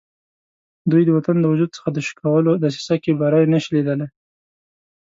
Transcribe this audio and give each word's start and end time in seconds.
دوی 0.91 1.03
د 1.05 1.09
وطن 1.17 1.35
د 1.39 1.45
وجود 1.51 1.69
څخه 1.77 1.89
د 1.93 1.99
شکولو 2.07 2.51
دسیسه 2.63 2.95
کې 3.03 3.11
بری 3.19 3.45
نه 3.53 3.59
شي 3.63 3.69
لیدلای. 3.75 4.09